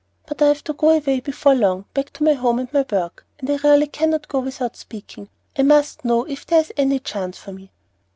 [0.25, 3.23] But I have to go away before long, back to my home and my work,
[3.37, 5.29] and I really cannot go without speaking.
[5.55, 7.69] I must know if there is any chance for me."